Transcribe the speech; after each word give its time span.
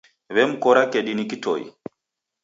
Wemkora 0.35 0.83
kedi 0.91 1.11
ni 1.15 1.25
kitoi. 1.29 1.63